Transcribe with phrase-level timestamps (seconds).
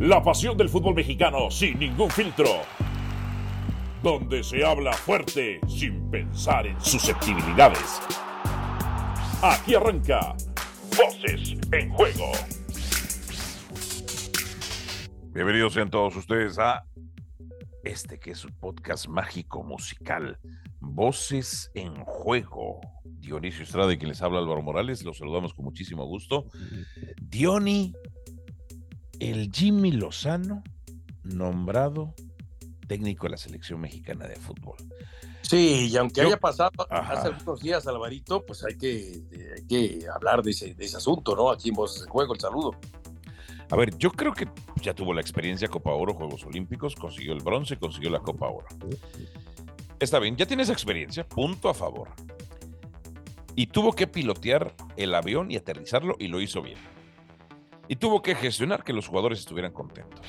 [0.00, 2.50] La pasión del fútbol mexicano sin ningún filtro.
[4.02, 8.02] Donde se habla fuerte sin pensar en susceptibilidades.
[9.42, 10.36] Aquí arranca
[10.94, 12.30] Voces en Juego.
[15.32, 16.84] Bienvenidos sean todos ustedes a
[17.82, 20.38] este que es un podcast mágico musical.
[20.78, 22.80] Voces en Juego.
[23.04, 26.44] Dionisio Estrada y quien les habla Álvaro Morales, los saludamos con muchísimo gusto.
[27.16, 27.94] Diony,
[29.20, 30.62] el Jimmy Lozano,
[31.22, 32.14] nombrado
[32.86, 34.76] técnico de la selección mexicana de fútbol.
[35.42, 37.12] Sí, y aunque Yo- haya pasado Ajá.
[37.14, 39.22] hace algunos días, Alvarito, pues hay que,
[39.56, 41.50] hay que hablar de ese, de ese asunto, ¿no?
[41.50, 42.72] Aquí en Voces en Juego, el saludo.
[43.70, 44.48] A ver, yo creo que
[44.82, 48.66] ya tuvo la experiencia Copa Oro, Juegos Olímpicos, consiguió el bronce, consiguió la Copa Oro.
[49.98, 52.10] Está bien, ya tiene esa experiencia, punto a favor.
[53.56, 56.78] Y tuvo que pilotear el avión y aterrizarlo y lo hizo bien.
[57.88, 60.26] Y tuvo que gestionar que los jugadores estuvieran contentos.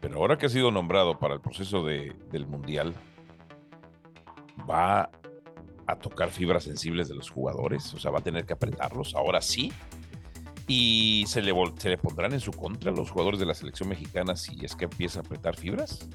[0.00, 2.94] Pero ahora que ha sido nombrado para el proceso de- del Mundial,
[4.68, 5.10] va
[5.86, 9.40] a tocar fibras sensibles de los jugadores, o sea, va a tener que apretarlos, ahora
[9.40, 9.72] sí.
[10.66, 14.36] Y se le, se le pondrán en su contra los jugadores de la selección mexicana
[14.36, 16.08] si es que empieza a apretar fibras.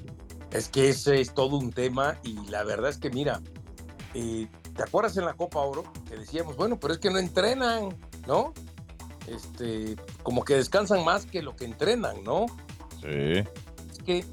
[0.50, 3.42] Es que ese es todo un tema y la verdad es que, mira,
[4.14, 7.94] eh, ¿te acuerdas en la Copa Oro que decíamos, bueno, pero es que no entrenan,
[8.26, 8.54] ¿no?
[9.26, 12.46] Este, como que descansan más que lo que entrenan, ¿no?
[13.02, 13.08] Sí.
[13.90, 14.24] es que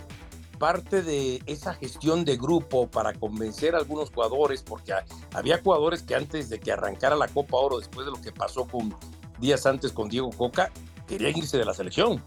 [0.60, 6.04] parte de esa gestión de grupo para convencer a algunos jugadores, porque ha- había jugadores
[6.04, 8.96] que antes de que arrancara la Copa Oro, después de lo que pasó con
[9.40, 10.72] días antes con Diego Coca,
[11.08, 12.24] querían irse de la selección.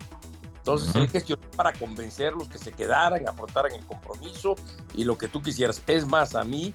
[0.58, 4.56] Entonces él gestionó para convencerlos que se quedaran, afrontaran el compromiso
[4.94, 5.80] y lo que tú quisieras.
[5.86, 6.72] Es más, a mí,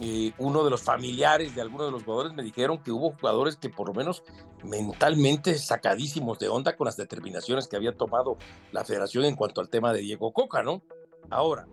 [0.00, 3.56] eh, uno de los familiares de algunos de los jugadores me dijeron que hubo jugadores
[3.56, 4.22] que por lo menos
[4.64, 8.38] mentalmente sacadísimos de onda con las determinaciones que había tomado
[8.72, 10.82] la federación en cuanto al tema de Diego Coca, ¿no?
[11.28, 11.66] Ahora,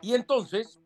[0.00, 0.80] y entonces,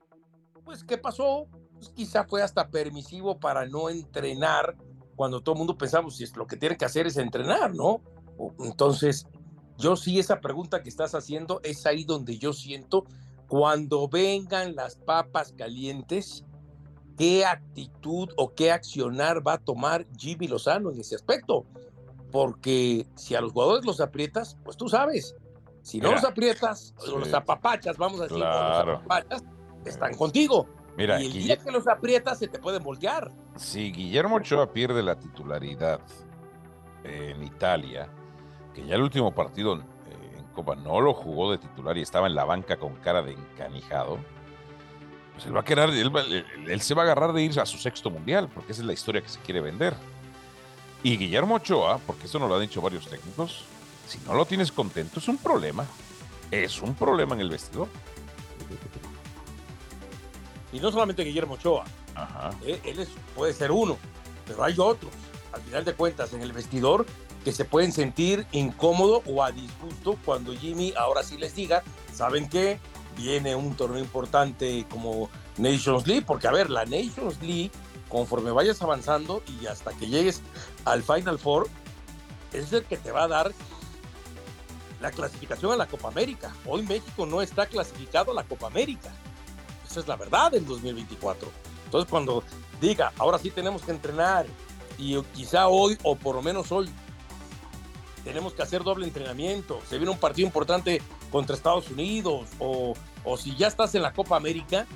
[0.65, 1.47] pues, ¿qué pasó?
[1.75, 4.77] Pues quizá fue hasta permisivo para no entrenar
[5.15, 8.00] cuando todo el mundo pensamos si es lo que tiene que hacer es entrenar, ¿no?
[8.61, 9.27] Entonces,
[9.77, 13.05] yo sí esa pregunta que estás haciendo es ahí donde yo siento
[13.50, 16.44] cuando vengan las papas calientes,
[17.19, 21.66] qué actitud o qué accionar va a tomar Jimmy Lozano en ese aspecto.
[22.31, 25.34] Porque si a los jugadores los aprietas, pues tú sabes,
[25.83, 27.11] si no Mira, los aprietas, o sí.
[27.19, 28.93] los apapachas, vamos a decir, o Claro.
[28.93, 29.43] los apapachas,
[29.84, 30.69] están contigo.
[30.97, 33.32] Mira, y el Guille- día que los aprietas se te pueden voltear.
[33.56, 35.99] si Guillermo Ochoa pierde la titularidad
[37.03, 38.09] en Italia,
[38.75, 39.82] que ya el último partido eh,
[40.62, 44.19] Copa no lo jugó de titular y estaba en la banca con cara de encanijado,
[45.32, 47.59] pues él va a querer, él, va- él- él se va a agarrar de ir
[47.59, 49.94] a su sexto mundial, porque esa es la historia que se quiere vender.
[51.03, 53.65] Y Guillermo Ochoa, porque eso nos lo han dicho varios técnicos,
[54.06, 55.87] si no lo tienes contento es un problema.
[56.50, 57.88] Es un problema en el vestidor.
[60.72, 61.84] Y no solamente Guillermo Ochoa,
[62.15, 62.50] Ajá.
[62.66, 63.97] eh, él es- puede ser uno,
[64.47, 65.10] pero hay otros,
[65.54, 67.06] al final de cuentas, en el vestidor
[67.45, 72.49] que se pueden sentir incómodo o a disgusto cuando Jimmy ahora sí les diga, ¿saben
[72.49, 72.78] qué?
[73.17, 77.71] Viene un torneo importante como Nations League, porque a ver, la Nations League,
[78.09, 80.43] conforme vayas avanzando y hasta que llegues
[80.84, 81.69] al Final Four,
[82.53, 83.53] es el que te va a dar
[85.00, 86.55] la clasificación a la Copa América.
[86.67, 89.11] Hoy México no está clasificado a la Copa América.
[89.89, 91.49] Esa es la verdad del 2024.
[91.87, 92.45] Entonces, cuando
[92.81, 94.47] diga, ahora sí tenemos que entrenar
[94.99, 96.91] y quizá hoy, o por lo menos hoy,
[98.25, 102.94] tenemos que hacer doble entrenamiento, se viene un partido importante contra Estados Unidos, o,
[103.25, 104.86] o si ya estás en la Copa América,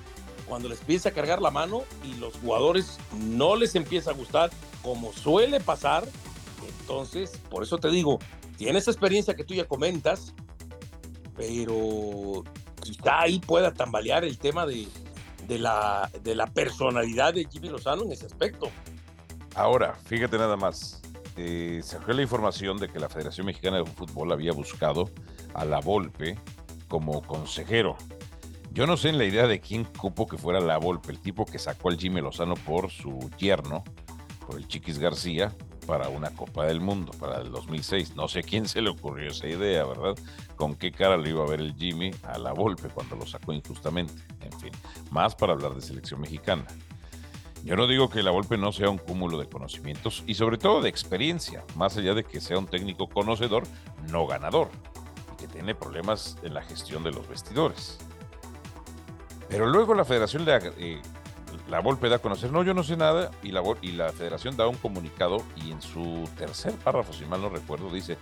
[0.46, 4.50] cuando les empieza a cargar la mano y los jugadores no les empieza a gustar,
[4.82, 6.06] como suele pasar,
[6.80, 8.18] entonces, por eso te digo,
[8.56, 10.34] tienes experiencia que tú ya comentas,
[11.34, 12.44] pero
[12.82, 14.86] quizá ahí pueda tambalear el tema de,
[15.46, 18.68] de la, de la personalidad de Jimmy Lozano en ese aspecto.
[19.54, 21.00] Ahora, fíjate nada más.
[21.36, 25.10] Eh, surgió la información de que la Federación Mexicana de Fútbol había buscado
[25.54, 26.38] a la Volpe
[26.88, 27.96] como consejero.
[28.72, 31.44] Yo no sé en la idea de quién cupo que fuera la Volpe, el tipo
[31.46, 33.84] que sacó al Jimmy Lozano por su yerno,
[34.46, 35.54] por el Chiquis García,
[35.86, 38.16] para una Copa del Mundo, para el 2006.
[38.16, 40.14] No sé quién se le ocurrió esa idea, ¿verdad?
[40.56, 43.52] Con qué cara le iba a ver el Jimmy a la Volpe cuando lo sacó
[43.52, 44.14] injustamente.
[44.40, 44.72] En fin,
[45.10, 46.64] más para hablar de selección mexicana.
[47.64, 50.82] Yo no digo que la Volpe no sea un cúmulo de conocimientos y sobre todo
[50.82, 53.64] de experiencia, más allá de que sea un técnico conocedor,
[54.10, 54.68] no ganador,
[55.32, 57.98] y que tiene problemas en la gestión de los vestidores.
[59.48, 61.00] Pero luego la federación, le, eh,
[61.66, 64.58] la Volpe da a conocer, no, yo no sé nada, y la, y la federación
[64.58, 68.18] da un comunicado y en su tercer párrafo, si mal no recuerdo, dice,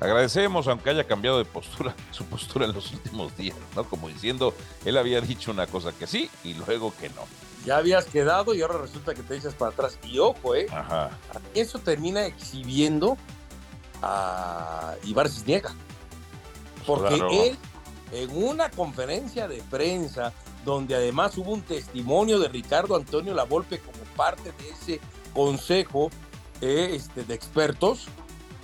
[0.00, 3.84] Agradecemos, aunque haya cambiado de postura, su postura en los últimos días, ¿no?
[3.84, 4.54] Como diciendo,
[4.84, 7.22] él había dicho una cosa que sí y luego que no.
[7.66, 9.98] Ya habías quedado y ahora resulta que te dices para atrás.
[10.02, 10.66] Y ojo, ¿eh?
[10.72, 11.10] Ajá.
[11.54, 13.18] Eso termina exhibiendo
[14.02, 15.74] a Ibar Cisniega.
[16.86, 17.30] Porque Claro.
[17.30, 17.58] él,
[18.12, 20.32] en una conferencia de prensa,
[20.64, 25.00] donde además hubo un testimonio de Ricardo Antonio Lavolpe como parte de ese
[25.34, 26.10] consejo
[26.62, 28.06] eh, este, de expertos,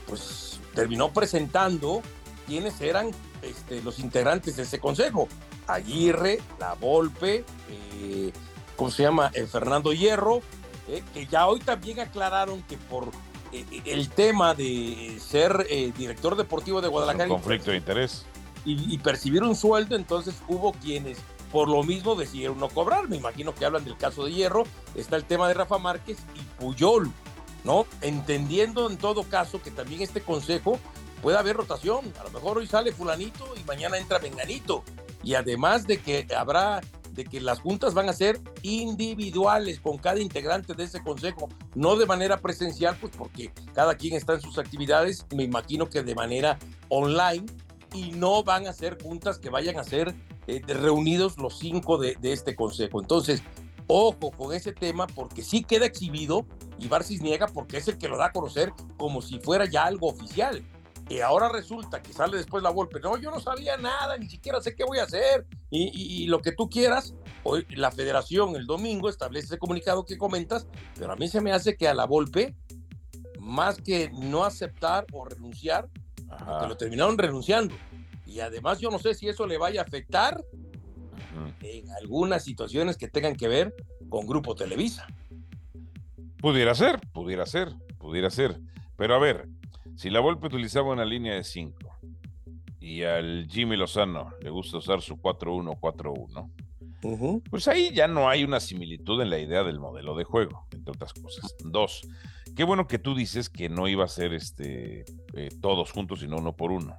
[0.07, 2.03] pues terminó presentando
[2.47, 3.11] quiénes eran
[3.43, 5.29] este, los integrantes de ese consejo.
[5.67, 8.33] Aguirre, Lavolpe, eh,
[8.77, 9.31] ¿cómo se llama?
[9.35, 10.41] Eh, Fernando Hierro,
[10.89, 13.11] eh, que ya hoy también aclararon que por
[13.53, 15.67] el tema de ser
[15.97, 18.27] director deportivo de Un Guadalajara y conflicto de interés.
[18.65, 21.19] y, y percibir un sueldo, entonces hubo quienes
[21.53, 23.09] por lo mismo decidieron no cobrar.
[23.09, 24.65] Me imagino que hablan del caso de Hierro,
[24.95, 27.11] está el tema de Rafa Márquez y Puyol,
[28.01, 30.79] Entendiendo en todo caso que también este consejo
[31.23, 32.13] puede haber rotación.
[32.21, 34.85] A lo mejor hoy sale fulanito y mañana entra venganito.
[35.23, 36.81] Y además de que habrá,
[37.11, 41.97] de que las juntas van a ser individuales con cada integrante de ese consejo, no
[41.97, 46.15] de manera presencial, pues porque cada quien está en sus actividades, me imagino que de
[46.15, 46.59] manera
[46.89, 47.47] online
[47.93, 50.15] y no van a ser juntas que vayan a ser
[50.47, 53.01] eh, reunidos los cinco de este consejo.
[53.01, 53.43] Entonces,
[53.89, 56.47] ojo con ese tema porque sí queda exhibido
[56.79, 59.85] y Barcis niega porque es el que lo da a conocer como si fuera ya
[59.85, 60.65] algo oficial.
[61.09, 62.99] Y ahora resulta que sale después la golpe.
[62.99, 65.47] No, yo no sabía nada, ni siquiera sé qué voy a hacer.
[65.71, 70.05] Y, y- y lo que tú quieras, hoy la federación el domingo establece ese comunicado
[70.05, 70.67] que comentas,
[70.99, 72.57] pero a mí se me hace que a la golpe,
[73.39, 75.89] más que no aceptar o renunciar,
[76.61, 77.77] que lo terminaron renunciando.
[78.27, 80.43] Y además yo no sé si eso le vaya a afectar.
[81.63, 83.75] En algunas situaciones que tengan que ver
[84.09, 85.07] con Grupo Televisa.
[86.39, 88.61] Pudiera ser, pudiera ser, pudiera ser.
[88.97, 89.49] Pero a ver,
[89.97, 91.77] si la Volpe utilizaba una línea de 5
[92.81, 96.51] y al Jimmy Lozano le gusta usar su 4-1-4-1,
[97.51, 100.93] pues ahí ya no hay una similitud en la idea del modelo de juego, entre
[100.93, 101.55] otras cosas.
[101.65, 102.03] Dos,
[102.57, 105.05] qué bueno que tú dices que no iba a ser este
[105.35, 106.97] eh, todos juntos, sino uno por uno.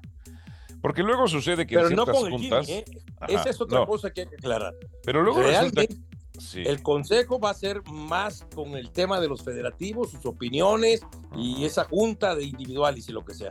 [0.81, 2.69] Porque luego sucede que Pero en no ciertas con el Jimmy, juntas.
[2.69, 2.85] ¿eh?
[3.19, 4.75] Ajá, Esa es otra no, cosa que hay que aclarar.
[5.03, 5.97] Pero luego resulta Realmente
[6.39, 11.01] sí, el consejo va a ser más con el tema de los federativos, sus opiniones
[11.35, 13.49] y esa junta de individuales y lo que sea.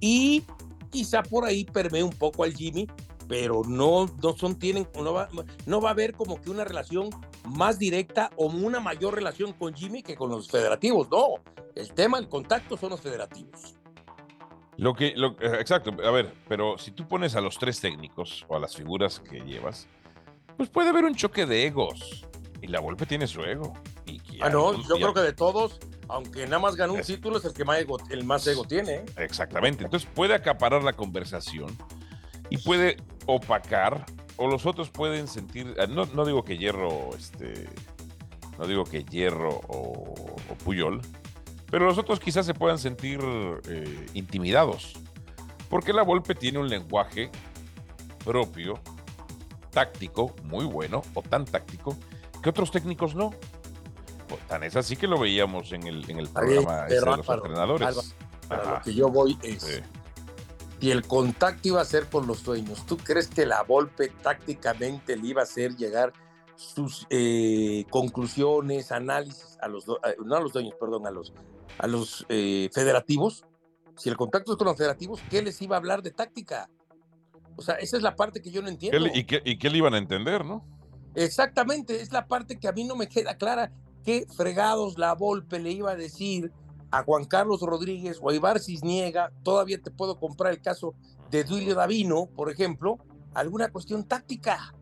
[0.00, 0.44] Y
[0.90, 2.86] quizá por ahí permee un poco al Jimmy,
[3.28, 5.28] pero no, no son, tienen, no va,
[5.66, 7.10] no va a haber como que una relación
[7.44, 11.08] más directa o una mayor relación con Jimmy que con los federativos.
[11.10, 11.34] No,
[11.74, 13.76] el tema, el contacto son los federativos.
[14.78, 18.44] Lo que, lo, eh, exacto, a ver, pero si tú pones a los tres técnicos
[18.48, 19.88] o a las figuras que llevas,
[20.56, 22.26] pues puede haber un choque de egos.
[22.62, 23.72] Y la Volpe tiene su ego.
[24.06, 25.78] Y, Ah, no, algún- yo creo que de todos,
[26.08, 28.64] aunque nada más ganó un Es- título, es el que más ego, el más ego
[28.64, 28.94] tiene.
[28.96, 29.04] ¿eh?
[29.18, 29.84] Exactamente.
[29.84, 31.76] Entonces puede acaparar la conversación
[32.50, 32.96] y puede
[33.26, 34.04] opacar,
[34.36, 35.74] o los otros pueden sentir.
[35.78, 37.66] ah, No, no digo que Hierro, este.
[38.58, 40.14] No digo que Hierro o,
[40.50, 41.02] o Puyol,
[41.70, 43.20] pero los otros quizás se puedan sentir
[43.68, 44.94] eh, intimidados.
[45.68, 47.30] Porque la Volpe tiene un lenguaje
[48.24, 48.78] propio,
[49.70, 51.96] táctico, muy bueno, o tan táctico,
[52.42, 53.32] que otros técnicos no.
[54.28, 57.28] Pues, tan es así que lo veíamos en el, en el programa pero de los
[57.28, 57.86] entrenadores.
[57.88, 58.08] Álvaro,
[58.48, 59.80] Para Ajá, lo que yo voy es, sí.
[60.80, 65.16] si el contacto iba a ser con los dueños, ¿tú crees que la Volpe tácticamente
[65.16, 66.12] le iba a hacer llegar
[66.56, 71.32] sus eh, conclusiones, análisis a los, do- a- no a los dueños, perdón, a los,
[71.78, 73.44] a los eh, federativos?
[73.96, 76.68] Si el contacto es con los federativos, ¿qué les iba a hablar de táctica?
[77.56, 78.98] O sea, esa es la parte que yo no ¿Qué entiendo.
[79.00, 80.64] le- y, qué, ¿Y qué le iban a entender, no?
[81.14, 83.72] Exactamente, es la parte que a mí no me queda clara.
[84.04, 86.52] ¿Qué fregados la Volpe le iba a decir
[86.90, 89.32] a Juan Carlos Rodríguez o a Ibar Cisniega?
[89.42, 90.94] Todavía te puedo comprar el caso
[91.30, 92.98] de Duilio Davino, por ejemplo,
[93.34, 94.74] alguna cuestión táctica.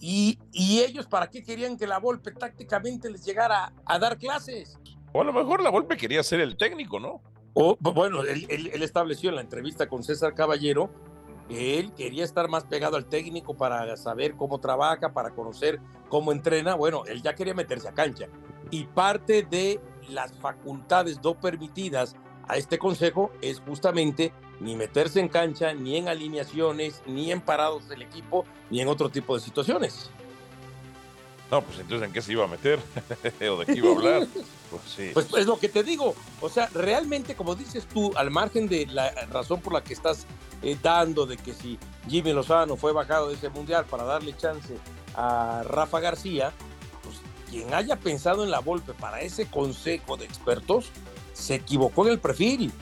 [0.00, 4.78] Y, y ellos, ¿para qué querían que la Volpe tácticamente les llegara a dar clases?
[5.12, 7.20] O a lo mejor la Volpe quería ser el técnico, ¿no?
[7.54, 10.90] O, bu- bueno, él- él estableció en la entrevista con César Caballero
[11.48, 16.30] que él quería estar más pegado al técnico para saber cómo trabaja, para conocer cómo
[16.30, 16.74] entrena.
[16.74, 18.26] Bueno, él ya quería meterse a cancha.
[18.70, 25.28] Y parte de las facultades no permitidas a este consejo es justamente ni meterse en
[25.28, 30.10] cancha, ni en alineaciones, ni en parados del equipo, ni en otro tipo de situaciones.
[31.50, 32.78] No, pues entonces ¿en qué se iba a meter?
[33.50, 34.26] ¿O de qué iba a hablar?
[34.70, 35.10] Pues sí.
[35.14, 36.14] Pues es lo que te digo.
[36.40, 40.26] O sea, realmente, como dices tú, al margen de la razón por la que estás
[40.62, 41.78] eh, dando de que si
[42.08, 44.76] Jimmy Lozano fue bajado de ese mundial para darle chance
[45.14, 46.52] a Rafa García,
[47.02, 47.16] pues
[47.48, 50.90] quien haya pensado en la Volpe para ese consejo de expertos
[51.32, 52.72] se equivocó en el perfil.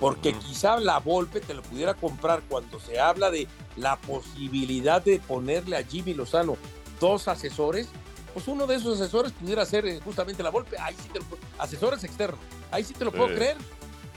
[0.00, 5.20] porque quizá la Volpe te lo pudiera comprar cuando se habla de la posibilidad de
[5.20, 6.56] ponerle a Jimmy Lozano
[7.00, 7.88] dos asesores,
[8.36, 11.24] pues uno de esos asesores pudiera ser eh, justamente la Volpe, ahí sí te lo,
[11.56, 12.38] asesores externos,
[12.70, 13.56] ahí sí te lo puedo creer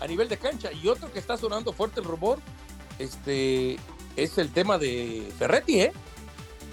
[0.02, 0.74] a nivel de cancha.
[0.74, 2.38] Y otro que está sonando fuerte el rumor,
[2.98, 3.78] este,
[4.18, 5.94] es el tema de Ferretti, ¿eh?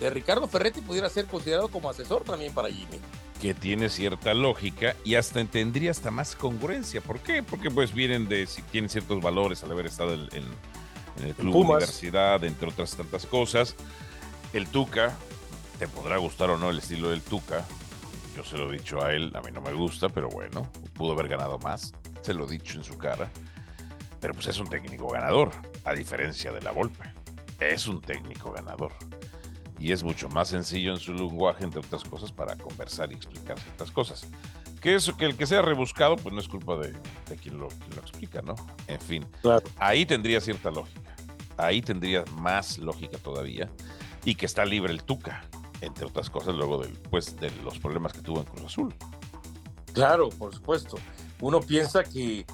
[0.00, 2.98] De Ricardo Ferretti pudiera ser considerado como asesor también para Jimmy
[3.40, 7.00] que tiene cierta lógica y hasta tendría hasta más congruencia.
[7.00, 7.44] ¿Por qué?
[7.44, 10.44] Porque pues vienen de, si tienen ciertos valores al haber estado en,
[11.22, 13.76] el club universidad, entre otras tantas cosas.
[14.52, 15.16] El Tuca,
[15.78, 17.64] te podrá gustar o no el estilo del Tuca.
[18.36, 21.12] Yo se lo he dicho a él, a mí no me gusta, pero bueno, pudo
[21.12, 21.92] haber ganado más.
[22.22, 23.30] Se lo he dicho en su cara.
[24.20, 25.52] Pero pues es un técnico ganador,
[25.84, 27.04] a diferencia de la Volpe.
[27.60, 28.92] Es un técnico ganador
[29.78, 33.58] y es mucho más sencillo en su lenguaje, entre otras cosas, para conversar y explicar
[33.58, 34.26] ciertas cosas.
[34.80, 36.92] Que eso, que el que sea rebuscado, pues no es culpa de,
[37.36, 38.54] quien, lo, lo, explica, ¿no?
[38.86, 39.26] En fin,
[39.78, 41.14] ahí tendría cierta lógica.
[41.56, 43.70] Ahí tendría más lógica todavía.
[44.24, 45.44] Y que está libre el Tuca,
[45.80, 48.94] entre otras cosas, luego del, pues, de los problemas que tuvo en Cruz Azul.
[49.92, 50.96] Claro, por supuesto.
[51.40, 52.46] Uno piensa que,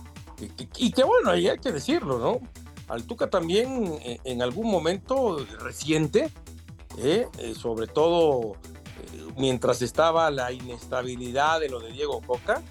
[0.76, 2.41] y que bueno, ahí hay que decirlo, ¿no?
[2.88, 6.31] Al Tuca también eh, en algún momento reciente
[6.99, 7.29] ¿eh?
[7.38, 12.62] Eh, sobre todo eh, mientras estaba la inestabilidad de lo de Diego Coca,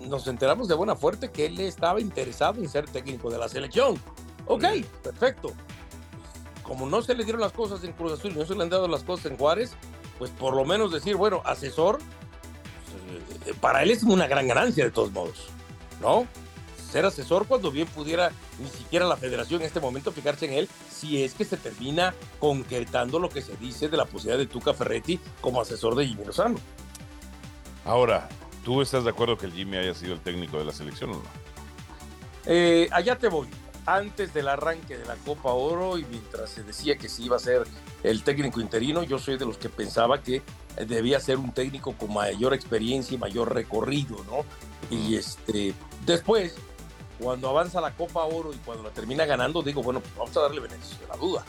[0.00, 3.96] nos enteramos de buena fuerte que él estaba interesado en ser técnico de la selección.
[4.46, 4.64] Ok,
[5.02, 5.52] perfecto.
[6.62, 8.70] Como no se le dieron las cosas en Cruz Azul y no se le han
[8.70, 9.72] dado las cosas en Juárez,
[10.18, 11.98] pues por lo menos decir, bueno, asesor,
[13.60, 15.48] para él es una gran ganancia de todos modos,
[16.00, 16.26] ¿no?
[16.92, 20.68] ser asesor cuando bien pudiera ni siquiera la federación en este momento fijarse en él
[20.90, 24.74] si es que se termina concretando lo que se dice de la posibilidad de Tuca
[24.74, 26.58] Ferretti como asesor de Jimmy Lozano.
[27.86, 28.28] Ahora,
[28.62, 31.14] ¿tú estás de acuerdo que el Jimmy haya sido el técnico de la selección o
[31.14, 31.22] no?
[32.44, 33.48] Eh, allá te voy.
[33.84, 37.40] Antes del arranque de la Copa Oro y mientras se decía que sí iba a
[37.40, 37.64] ser
[38.02, 40.42] el técnico interino, yo soy de los que pensaba que
[40.86, 44.44] debía ser un técnico con mayor experiencia y mayor recorrido, ¿no?
[44.90, 45.74] Y este,
[46.06, 46.54] después
[47.18, 50.40] cuando avanza la Copa Oro y cuando la termina ganando, digo, bueno, pues vamos a
[50.40, 51.44] darle beneficio de la duda.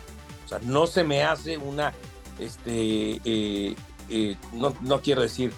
[0.46, 1.94] O sea, no se me hace una,
[2.40, 3.76] este, eh,
[4.10, 5.52] eh, no, no quiero decir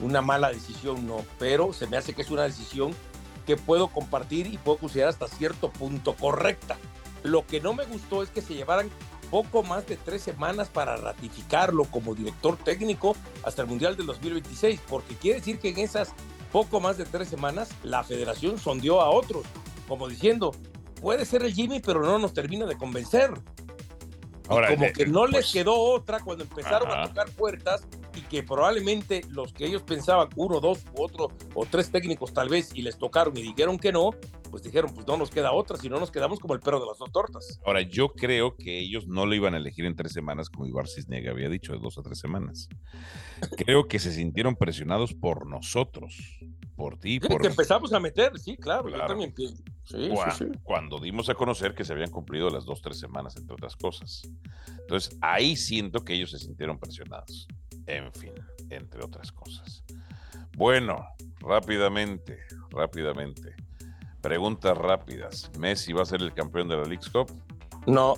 [0.00, 2.94] una mala decisión, no, pero se me hace que es una decisión
[3.46, 6.76] que puedo compartir y puedo considerar hasta cierto punto correcta.
[7.22, 8.90] Lo que no me gustó es que se llevaran
[9.30, 14.80] poco más de tres semanas para ratificarlo como director técnico hasta el Mundial del 2026,
[14.88, 16.12] porque quiere decir que en esas
[16.52, 19.44] poco más de tres semanas, la federación sondeó a otros,
[19.88, 20.52] como diciendo,
[21.00, 23.30] puede ser el Jimmy, pero no nos termina de convencer.
[24.48, 27.82] Ahora, como que no les pues, quedó otra cuando empezaron a tocar puertas
[28.16, 32.48] y que probablemente los que ellos pensaban, uno, dos u otro o tres técnicos tal
[32.48, 34.10] vez, y les tocaron y dijeron que no,
[34.50, 36.86] pues dijeron, pues no nos queda otra, si no nos quedamos como el perro de
[36.86, 37.60] las dos tortas.
[37.64, 40.88] Ahora, yo creo que ellos no lo iban a elegir en tres semanas, como Ibar
[40.88, 42.68] Cisnega había dicho, de dos a tres semanas.
[43.56, 46.16] creo que se sintieron presionados por nosotros,
[46.74, 47.20] por ti.
[47.20, 47.40] por...
[47.40, 49.62] que empezamos a meter, sí, claro, yo también pienso.
[49.84, 50.10] Sí,
[50.62, 54.22] cuando, dimos a conocer que se habían cumplido las dos, tres semanas, entre otras cosas.
[54.80, 57.46] Entonces, ahí siento que ellos se sintieron presionados.
[57.86, 58.32] En fin,
[58.70, 59.84] entre otras cosas.
[60.56, 61.06] Bueno,
[61.40, 62.38] rápidamente,
[62.70, 63.54] rápidamente.
[64.20, 65.50] Preguntas rápidas.
[65.58, 67.30] ¿Messi va a ser el campeón de la League Cup?
[67.86, 68.14] No.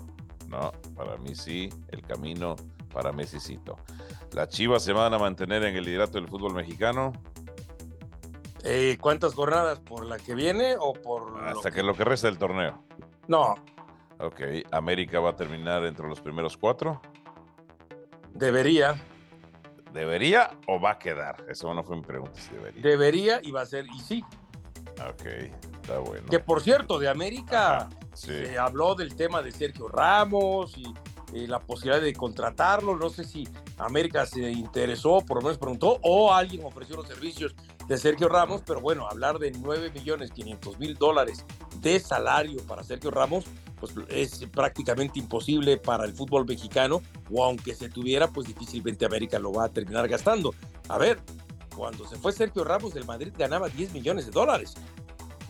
[0.49, 2.57] No, para mí sí, el camino
[2.93, 3.61] para Messi
[4.33, 7.13] ¿Las Chivas se van a mantener en el liderato del fútbol mexicano?
[8.65, 9.81] Eh, ¿Cuántas jornadas?
[9.81, 11.43] ¿Por la que viene o por.?
[11.45, 11.83] Hasta que...
[11.83, 12.83] lo que resta del torneo.
[13.27, 13.55] No.
[14.19, 14.41] Ok.
[14.73, 17.01] ¿América va a terminar entre los primeros cuatro?
[18.33, 18.97] Debería.
[19.93, 21.45] ¿Debería o va a quedar?
[21.49, 22.39] Eso no fue mi pregunta.
[22.53, 22.83] debería.
[22.83, 24.25] Debería y va a ser, y sí.
[25.09, 25.27] Ok,
[25.83, 26.27] está bueno.
[26.29, 32.03] Que por cierto, de América se habló del tema de Sergio Ramos y la posibilidad
[32.03, 32.97] de contratarlo.
[32.97, 33.47] No sé si
[33.79, 37.55] América se interesó, por lo menos preguntó, o alguien ofreció los servicios
[37.87, 41.45] de Sergio Ramos, pero bueno, hablar de 9 millones 500 mil dólares
[41.81, 43.45] de salario para Sergio Ramos,
[43.79, 49.39] pues es prácticamente imposible para el fútbol mexicano, o aunque se tuviera, pues difícilmente América
[49.39, 50.55] lo va a terminar gastando.
[50.89, 51.21] A ver,
[51.77, 54.75] cuando se fue Sergio Ramos del Madrid ganaba 10 millones de dólares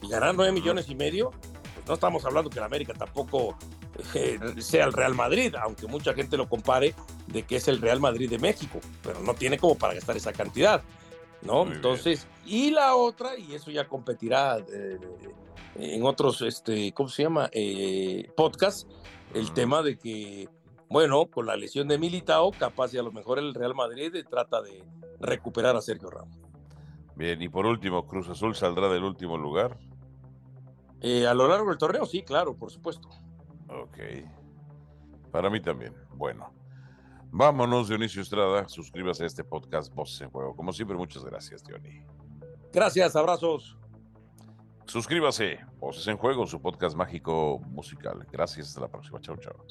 [0.03, 3.57] y ganar 9 millones y medio, pues no estamos hablando que el América tampoco
[4.15, 6.95] eh, sea el Real Madrid, aunque mucha gente lo compare
[7.27, 10.33] de que es el Real Madrid de México, pero no tiene como para gastar esa
[10.33, 10.83] cantidad,
[11.43, 11.67] ¿no?
[11.67, 14.99] Entonces, y la otra, y eso ya competirá eh,
[15.79, 17.49] en otros, este, ¿cómo se llama?
[17.53, 18.87] Eh, podcasts,
[19.35, 20.49] el tema de que,
[20.89, 24.61] bueno, con la lesión de Militao, capaz y a lo mejor el Real Madrid trata
[24.61, 24.85] de
[25.21, 26.39] recuperar a Sergio Ramos.
[27.17, 29.79] Bien, y por último, Cruz Azul saldrá del último lugar.
[31.01, 33.09] Eh, a lo largo del torneo, sí, claro, por supuesto.
[33.69, 33.99] Ok.
[35.31, 35.95] Para mí también.
[36.15, 36.53] Bueno.
[37.31, 38.69] Vámonos, Dionisio Estrada.
[38.69, 40.57] Suscríbase a este podcast Voces en Juego.
[40.57, 42.07] Como siempre, muchas gracias, Dionisio.
[42.73, 43.78] Gracias, abrazos.
[44.89, 45.59] Suscríbase.
[45.79, 48.27] Voces en Juego, su podcast mágico musical.
[48.33, 49.21] Gracias, hasta la próxima.
[49.21, 49.67] Chao, chao.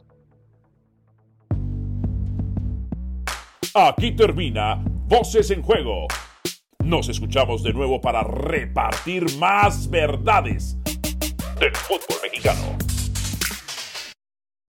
[3.74, 6.08] Aquí termina Voces en Juego.
[6.84, 10.78] Nos escuchamos de nuevo para repartir más verdades
[11.60, 12.87] del fútbol mexicano.